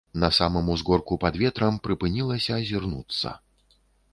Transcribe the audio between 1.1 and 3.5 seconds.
пад ветрам прыпынілася азірнуцца.